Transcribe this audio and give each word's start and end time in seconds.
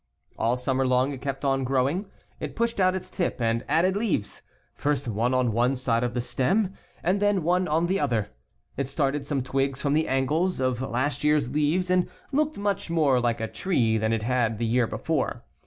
All 0.35 0.57
summer 0.57 0.87
long 0.87 1.11
it 1.11 1.21
kept 1.21 1.45
on 1.45 1.63
growing. 1.63 2.07
It 2.39 2.55
pushed 2.55 2.79
out 2.81 2.95
its 2.95 3.11
tip 3.11 3.39
and 3.39 3.63
added 3.69 3.95
leaves, 3.95 4.41
first 4.73 5.07
one 5.07 5.31
on 5.35 5.51
one 5.53 5.75
side 5.75 6.03
of 6.03 6.15
the 6.15 6.21
stem, 6.21 6.73
and 7.03 7.19
then 7.19 7.43
one 7.43 7.67
on 7.67 7.85
the 7.85 7.99
other. 7.99 8.31
It 8.77 8.87
started 8.87 9.27
some' 9.27 9.43
twigs 9.43 9.79
from 9.79 9.93
the 9.93 10.07
angles 10.07 10.59
of 10.59 10.81
last 10.81 11.23
year's 11.23 11.51
leaves 11.51 11.91
and 11.91 12.09
looked 12.31 12.57
much 12.57 12.89
more 12.89 13.19
like 13.19 13.39
a 13.39 13.47
tree 13.47 13.99
than 13.99 14.11
it 14.11 14.23
had 14.23 14.57
the 14.57 14.65
year 14.65 14.87
before. 14.87 15.43